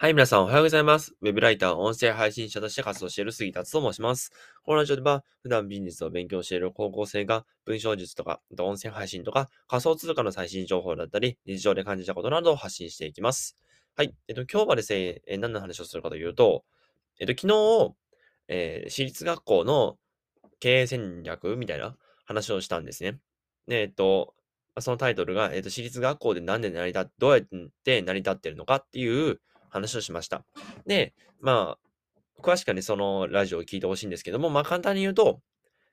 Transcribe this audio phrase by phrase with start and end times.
[0.00, 1.16] はい、皆さんおはようございます。
[1.22, 4.30] ウェブライター、音声配信者として活動している杉達と申します。
[4.62, 13.56] このラジオでは、普段ビジネスを勉強している高校生が、文章術とか、音声配信とか、仮想通貨の最新情報だったり、日常で感じたことなどを発信していきます。
[13.96, 16.64] はい、えっと、今日はですね、え何の話をするかというと、
[17.18, 17.96] えっと、昨日、
[18.46, 19.98] えー私立学校の
[20.60, 23.18] 経営戦略みたいな話をしたんですね。
[23.66, 24.36] で、えっと、
[24.78, 27.42] そのタイトルが、えっと、私立学校でなんで成り立って、どうやっ
[27.82, 29.40] て成り立ってるのかっていう
[29.70, 30.44] 話をしました。
[30.86, 35.40] で、まあ、詳しくはね、そのラジオを聞いてほしいんですけども、まあ簡単に言うと、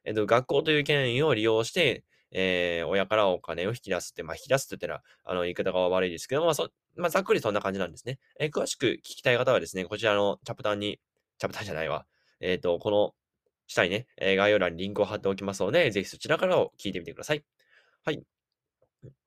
[0.03, 8.19] えっと、学校という権威を利用して、えー親からお金を引き出すって、まあ、引き出すって言ったら、あの、言い方が悪いですけども、まあ、そまあ、ざっくりそんな感じなんですね。
[8.39, 10.99] えー詳しく聞きたい方はですね、こちらのチャプターに、
[11.39, 12.05] チャプターじゃないわ。
[12.39, 13.13] えっ、と、この
[13.67, 17.43] 下にね、え概要欄にリンクを貼っておきますので、ぜひそちらからを聞いてみてください。
[18.03, 18.21] はい。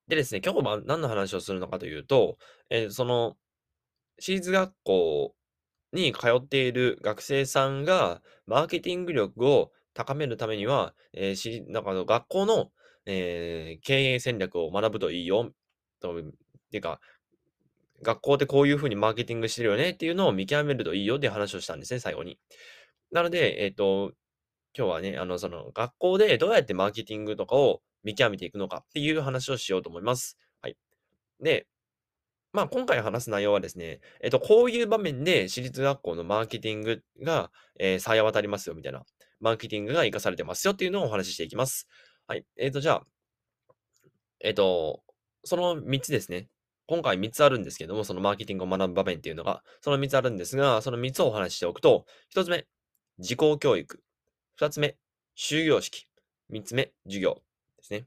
[0.06, 2.38] でですね、今日は何の話をするのかというと、
[2.70, 3.36] えその、
[4.18, 5.34] 私立学校
[5.92, 12.70] に通っている学生さんが、マーケティング力を高めるためには、えーしなんかあの学校の、
[13.06, 15.50] えー経営戦略を学ぶといいよ、
[16.00, 16.22] と、っ
[16.70, 17.00] ていうか、
[18.02, 22.38] 学校でこういうふうにマーケティングしてるよねっていうのを見極めるといいよって話をしたんですね、最後に。
[23.10, 24.12] なので、えっ、と、
[24.76, 30.38] 今日はね、あの、その、学校でどうやってマーケティングとかを見極めていくのかっていう話をしようと思います。
[30.60, 30.76] はい。
[31.40, 31.66] で、
[32.52, 39.04] まあ、今回話す内容はですね、えっと、こういう場面で私立学校のマーケティングが、えー、冴え渡りますよ、みたいな。
[39.40, 41.86] マーケティングが活かされてますよっていうのをお話ししていきます。
[42.26, 42.44] はい。
[42.56, 43.06] えっと、じゃあ、
[44.40, 45.02] えっと、
[45.44, 46.48] その3つですね。
[46.86, 52.66] 今回3つあるんですけども、そのマーケティングを学ぶ場面っていうのが、その3つあるんですが、その3つをお話ししておくと、1つ目、
[53.18, 54.02] 自己教育。
[54.58, 54.96] 2つ目、
[55.36, 56.08] 終業式。
[56.50, 57.42] 3つ目、授業
[57.76, 58.06] ですね。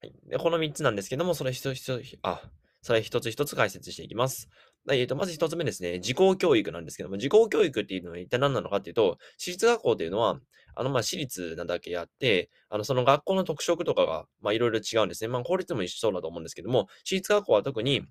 [0.00, 0.14] はい。
[0.28, 2.40] で、この3つなんですけども、それ一つ一つ、あ、
[2.86, 4.48] それ一つ一つ解説していきます。
[4.86, 10.38] はいえっと、まず一つ目ですね、自己教育なんですけども、自己教育っていうのは一体何なのかっていうと、私立学校っていうのは、
[10.76, 15.26] あの、ま、私立なだけあって、あの、その学校の特色とかが、まあ、いろいろ違うんですね。
[15.26, 18.02] まあ、公立も一緒そうだと思うんですけども、私立学校は特に、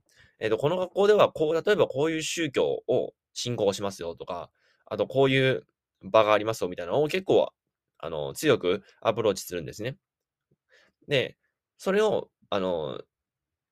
[0.41, 4.49] えっと、この学校では、こう、例えばこういう宗教を信仰しますよとか、
[4.87, 5.65] あと、こういう
[6.01, 7.47] 場がありますよみたいなのを結構、
[7.99, 9.95] あの、強くアプローチするんですね。
[11.07, 11.37] で、
[11.77, 12.99] それを、あの、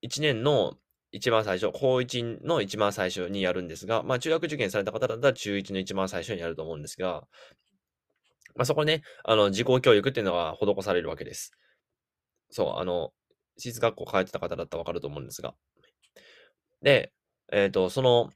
[0.02, 0.78] 1年の
[1.14, 7.28] 一番最初、高1の一番最初にやるんですが、まあ、中学受験された方だったら中1の一番最初にやると思うんですが、
[8.56, 11.52] まあ、そこね、あの、自己教育っていうのが施されるわけです。
[12.50, 13.14] そう、あの、
[13.58, 15.54] 私立学校通ってた方だったらわかると思うんですが。
[16.82, 17.14] で、
[17.52, 18.32] えっ、と、その、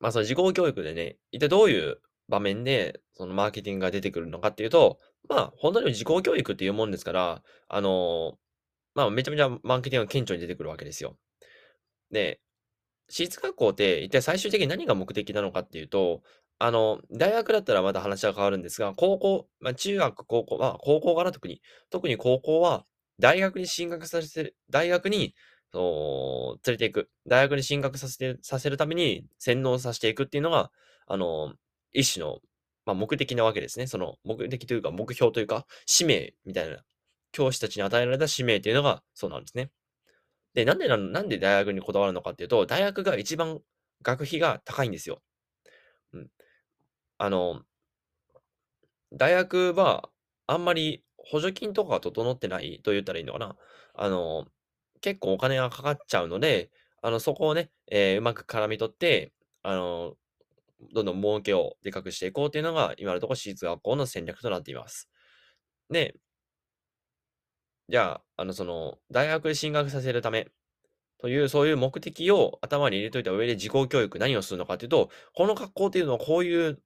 [0.00, 4.98] まあ、その自己教育でね、一体どういう場面で、そのマーケティングが出てくるのかっていうと、
[5.28, 8.38] まあ、本当に自己教育っていうもんですから、あの、
[8.94, 11.18] まあ、めちゃめちゃマーケティングが顕著に出てくるわけですよ。
[12.12, 12.40] で、
[13.08, 16.22] 私立学校って一体最終的に何が目的なのかっていうと、
[16.58, 21.60] あの、大学だったらまた話は変わるんですが、高校、まあ、中学、高校、まあ、高校かな、特に。
[21.90, 22.86] 特に高校は、
[23.18, 25.34] 大学に進学させる、大学に、
[25.72, 27.10] そう連れていく。
[27.26, 30.70] 大学に進学させて、させるために洗脳させていくっていうのが、
[31.06, 31.54] あの、
[31.92, 32.38] 一種の、
[32.86, 33.86] まあ、目的なわけですね。
[33.88, 36.78] その、目的というか、目標というか、使命みたいな、
[37.32, 39.70] 教師たちに与えられた使命っていうのが、そうなんですね。
[40.54, 43.60] で、なんでなの、なんで大学にこだわるのかっていうと、大学が一番
[44.02, 45.22] 学費が高いんですよ。
[46.12, 46.28] うん。
[47.18, 47.64] あの、
[49.12, 50.08] 大学は
[50.46, 53.56] あんまり補助金とかが整ってないと言ったらいいのかな。
[53.94, 54.46] あの、
[55.00, 56.70] 結構お金がかかっちゃうので、
[57.02, 59.32] あの、そこをね、えーうまく絡み取って、
[59.62, 60.14] あの、
[60.94, 65.10] どんどん儲けをでかくしていこうっていうのが、今のところ私立学校の戦略となっています。
[65.90, 66.16] で、
[67.88, 70.48] じゃあ、あの、その、大学に進学させるため
[71.18, 76.82] という、そういう目的を頭に入れといた上で自己教育何をするのかっていうと、この学校っていうのはこういう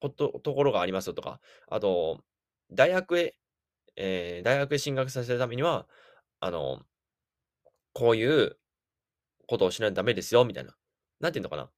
[0.00, 2.24] こと、ところがありますよとか、あと、
[2.72, 3.36] 大学へ、
[3.96, 5.88] えー大学へ進学させるためには、
[6.40, 6.82] あの、
[7.92, 8.56] こういう
[9.46, 10.76] ことをしないとダメですよ、みたいな。
[11.20, 11.70] なんていうのかな。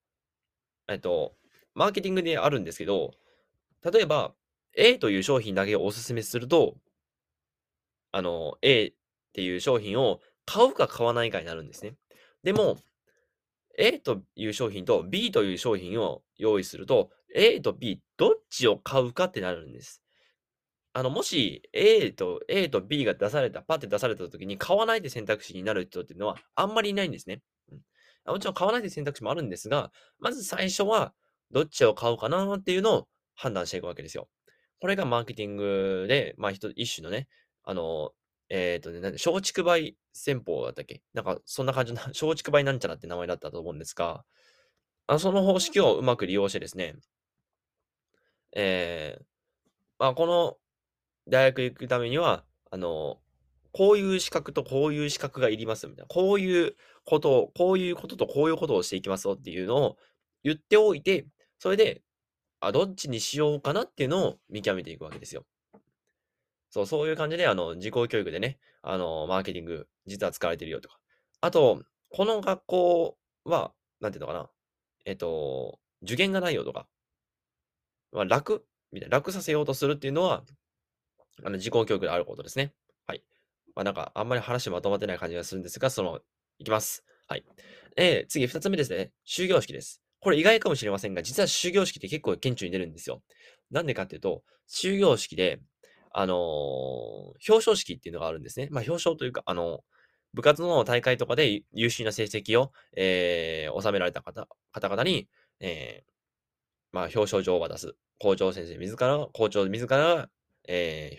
[0.89, 1.34] えっと、
[1.75, 3.13] マーケティングであるんですけど、
[3.91, 4.34] 例えば、
[4.77, 6.77] A という商品だけをお勧めすると、
[8.12, 8.92] あの、A っ
[9.32, 11.94] ていう商品を買うか買わないかになるんですね。
[12.44, 12.78] でも、
[13.78, 20.03] A という商品と B という商品を用意すると、A と B どっちを買うかってなるんです。
[20.92, 27.41] あの、もし A と A と B が出された、パッて出された時に買わないで選択肢になる人っていうのはあんまりいないんですね。
[27.70, 27.80] うん
[28.24, 31.12] もちろん買わないで選択肢もあるんですが、まず最初は
[31.50, 34.28] どっちを買うかなっていうのを判断していくわけですよ。
[34.80, 37.26] これがマーケティングで、まあ一種のね、
[37.64, 38.12] あの、
[38.48, 41.03] えっ、とね、なんで松竹梅戦法だったっけ？
[41.14, 44.24] なんかそんな感じの、 松竹梅なんちゃらって名前だったと思うんですが、
[45.06, 46.97] あその方式をうまく利用してですね、
[48.54, 49.24] えー、
[49.98, 50.56] まあ、この
[51.28, 53.20] 大学行くためには、あの、
[53.72, 56.08] こういう資格とこういう資格がいりますみたいな。
[56.08, 59.97] こういうことを、こういうこととこういうことをしていきますよっていうのを
[60.44, 61.26] 言っておいて、
[61.58, 62.03] それで、
[62.60, 65.47] あ、どっちにしようかなっていうのを見極めていくわけですよ。
[66.72, 70.98] そう、そういう感じで、あの、自己教育でね、あの、マーケティング、実は使われてるよとか。
[71.42, 74.51] あと、この学校は、なんていうのかな。
[75.04, 76.89] えっと、受験がないよとか、
[78.10, 78.65] まあ、楽？
[78.91, 80.45] みたいな、楽させようとするっていうのは、
[81.45, 82.72] あの、自己教育であることですね。
[83.07, 83.22] はい。
[83.75, 86.21] まあ、なんか、あんまり話まとまってない感じがするんですが、その、
[86.59, 87.04] いきます。
[87.28, 87.45] はい。
[87.97, 89.13] えー、次、二つ目ですね。
[89.27, 90.03] 終業式です。
[90.21, 93.22] これ意外かもしれませんが、実は終業式って結構顕著に出るんですよ。
[93.71, 95.60] なんでかっていうと、終業式で、
[96.14, 97.12] あのー
[97.48, 98.68] 表彰式っていうのがあるんですね。
[98.70, 99.80] まあ、表彰というか、あの
[100.34, 105.28] 部活の大会とかで優秀な成績を、えー、収められた方方々に、
[105.60, 106.04] え、
[106.92, 107.94] まあ、表彰状を渡す。
[108.18, 110.28] 校長先生自ら、校長自ら、
[110.68, 111.18] え、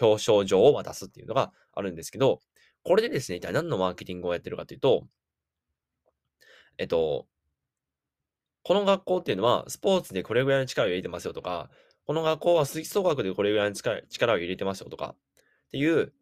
[0.00, 2.40] 表彰状を渡すっていうのがあるんですけど、
[2.84, 5.08] これでですね、一体何のマーケティングをやってるかというと、
[6.78, 7.26] えっと、
[8.62, 11.70] この学校っていうのは、スポーツでこれぐらいの力を入れてますよとか、
[12.08, 15.14] この学校は吹奏楽でこれぐらいの力力を入れてますよとか、
[15.66, 16.14] っていう、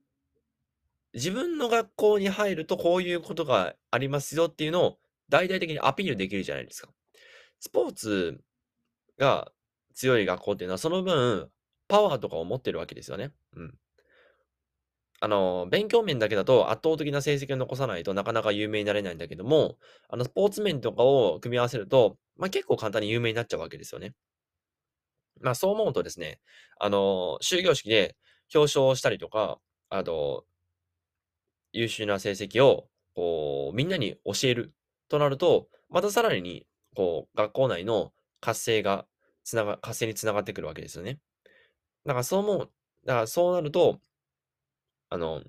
[1.15, 4.99] 自分の学校に入るとこういうことがありますよっていうのを
[5.29, 6.88] 大々的にアピールできるじゃないですか。
[7.61, 8.41] スポーツ
[9.17, 9.53] が
[9.94, 11.49] 強い学校っていうのは、その分、
[11.87, 13.31] パワーとかを持ってるわけですよね。
[13.55, 13.79] うん。
[15.21, 19.79] あの、勉強面だけだと圧倒的な成績を残さないとなかなか有名になれないんだけども、
[20.09, 24.15] あの、スポーツ面とかを組み合わせると、まあ、結構簡単に有名になっちゃうわけですよね。
[25.41, 26.41] まあ、そう思うとですね、
[26.79, 28.17] あの、終業式で
[28.55, 29.59] 表彰したりとか、
[29.91, 30.47] あと、
[31.73, 34.75] 優秀な成績を、こう、みんなに教える
[35.09, 39.06] となると、またさらに、こう、学校内の活性が、
[39.44, 41.21] つなが、活性につながってくるわけですよね。
[42.06, 42.71] だからそう思う、
[43.06, 44.00] だからそうなると、
[45.11, 45.43] あの、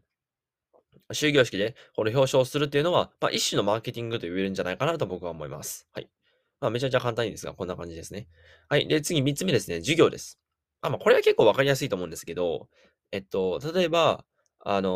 [1.13, 5.88] 終業式でこれ表彰するっていうのは、まあ、一種のマーケティングと言えるんじゃないかなと僕は思います。
[5.94, 6.10] はい。
[6.59, 8.27] まあ、めちゃめちゃ簡単にですが、こんな感じですね。
[8.69, 8.88] はい。
[8.88, 9.77] で、次、三つ目ですね。
[9.77, 10.39] 授業です。
[10.81, 12.68] あ、まあ、これは結構わかりやすいと思うんですけど、
[13.12, 14.25] えっと、例えば、
[14.59, 14.92] あのー、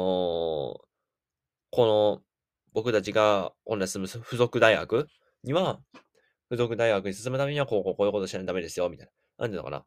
[1.72, 2.22] この、
[2.74, 5.08] 僕たちが本来住む付属大学
[5.44, 5.80] には、
[6.50, 9.08] 付属大学に進むためには、こう、こう、こういうことしないとダメですよ、みたい
[9.38, 9.46] な。
[9.46, 9.86] なんていうのかな。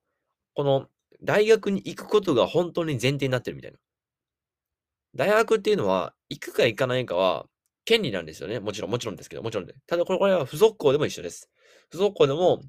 [0.55, 0.89] この、
[1.23, 3.79] 大学に行くことが本当に前提になってるみたいな。
[5.15, 7.47] 大学っていうのは、行くか行かないかは、
[7.85, 8.61] 権利なんですよね。
[8.61, 9.75] もちろん、もちろんですけど、もちろんで。
[9.87, 11.51] ただこれ、は付属校でも一緒です。
[11.91, 12.61] 付属校でも、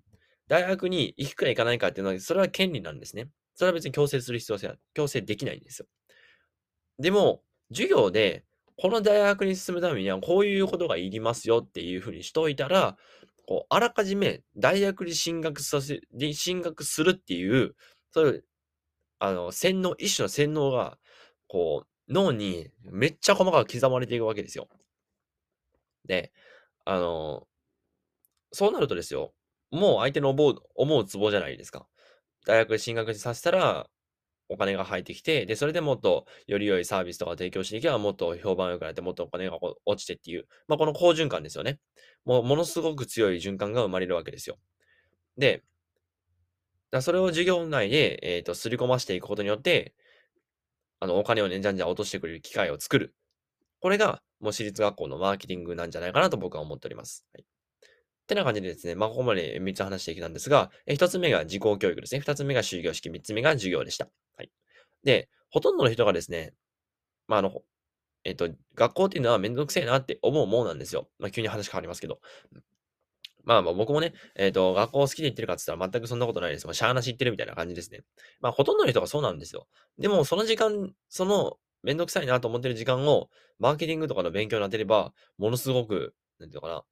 [0.47, 3.27] 大学に行くか行かないかっていうのは、それは権利なんですね。
[3.55, 5.87] それは別に強制する必要性は、強制できないんですよ。
[6.99, 7.41] でも、
[7.71, 8.43] 授業で、
[8.77, 12.97] この大学に進むためには、こういうことがいりますよっていうふうにしといたら、
[13.47, 16.01] こう、あらかじめ大学に進学させ、
[16.33, 17.75] 進学するっていう、
[18.11, 18.45] そういう、
[19.19, 20.97] あの、洗脳、一種の洗脳が、
[21.47, 24.67] こう、脳にめっちゃ細かく刻まれていくわけですよ。
[26.05, 26.31] で、
[26.85, 27.47] あの、
[28.51, 29.33] そうなるとですよ、
[29.71, 31.87] もう相手の思う、思うツボじゃないですか。
[32.45, 33.89] 大学進学させたら、
[34.47, 41.79] お金が入ってきて、で、それでもっとより良いサービスとか提供していけば、もっと評判良くなって、もっとお金が落ちてっていう、まあ、この好循環ですよね。
[42.25, 44.57] もう、ものすごく強い循環が生まれるわけですよ。
[45.37, 45.63] で、
[46.91, 49.95] だそれを授業内で、えっ、ー、と、すり込ましていくことによって、
[50.99, 53.15] あの、お金をね、じゃんじゃん落としてくれる機会を作る。
[53.79, 57.25] これが、もう私立学校のマーケティングなんじゃないかなと僕は思っております。
[57.33, 57.43] はい。
[57.43, 62.21] ってな感じでですね、まあ、ここまで3つ話してきたんですが、1つ目が自己教育ですね。
[62.21, 64.07] 2つ目が終業式、3つ目が授業でした。
[64.37, 64.51] はい。
[65.03, 66.53] で、ほとんどの人がですね、
[67.27, 67.61] まあ、あの、
[68.23, 71.07] えっと、学校っていうのはめんどくせえなって思うもんなんですよ。
[71.19, 72.19] まあ、急に話変わりますけど。
[73.43, 76.65] まあまあ僕もね、えっ、と、学校好きで行ってるかって言ったら全くそんなことないです。
[76.65, 78.01] まあ、しゃーなし行ってるみたいな感じですね。
[78.41, 79.67] まあ、ほとんどの人がそうなんですよ。
[79.99, 86.83] でも、その時間、その、めんどくさいなと思ってる時間を、マーケティングとかの勉強に当てれば、ものすごく、なんていうのかな、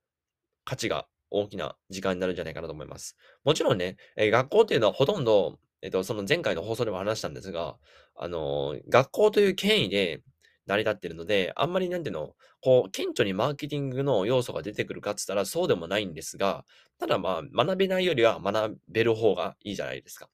[0.65, 3.17] 価値が大きな時間になるんじゃないかなと思います。
[3.43, 7.75] もちろんね、えー、学校っていうのはほとんど、えっ、ー、と、その前回の放送でも話したんですが、
[8.15, 10.21] あのー、学校という権威で
[10.67, 16.65] 成り立ってるので、あんまりなんていうの、こう、顕著にマーケティングの要素が出てくるかって言ったらそうでもないんですが、
[16.99, 20.29] ただまあ、学べないよりは学べる方がいいじゃないですか。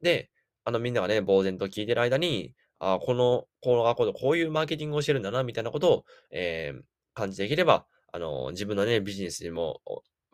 [0.00, 0.30] で、
[0.64, 6.80] あのみんながね、呆然と聞いてる間に、あこの、この学校でこういうマーケティングをしてるんだな、みたいなことを、えー、
[7.14, 9.80] 感じていければ、あの、自分のね、ビジネスにも、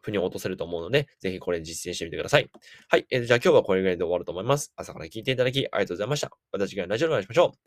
[0.03, 2.51] 腑に落とせると思うので、ぜひこれ実践してみてください。
[2.89, 3.07] はい。
[3.11, 4.73] えー、じゃあ今日はこれぐらいで終わると思います。
[4.77, 6.31] 朝から聞いていただきありがとうございました。
[6.53, 7.59] 私がラジオでお会いしましょう。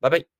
[0.00, 0.39] バイバイ。